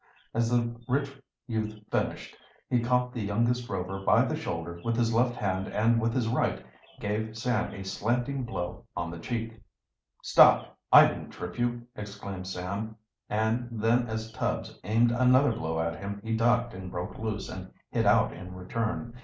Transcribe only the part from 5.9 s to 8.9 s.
with his right gave Sam a slanting blow